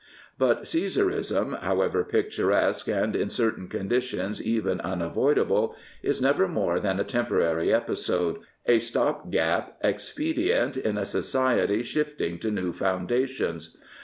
But 0.39 0.63
Caesarism, 0.63 1.51
however 1.61 2.03
picturesque 2.03 2.87
and 2.87 3.15
in 3.15 3.29
certain 3.29 3.67
conditions 3.67 4.41
even 4.43 4.81
unavoidable, 4.81 5.75
is 6.01 6.19
never 6.23 6.47
more 6.47 6.79
than 6.79 6.99
a 6.99 7.03
temporary 7.03 7.71
episode, 7.71 8.39
a 8.65 8.79
stop 8.79 9.29
gap 9.29 9.77
expedient, 9.83 10.75
in 10.75 10.97
a 10.97 11.05
society 11.05 11.83
shifting 11.83 12.39
to 12.39 12.49
new 12.49 12.73
foundations. 12.73 13.77